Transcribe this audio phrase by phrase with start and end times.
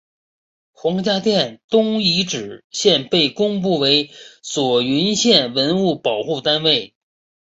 [0.71, 4.09] 黄家店东遗址现被公布为
[4.41, 6.95] 左云县文物保护单位。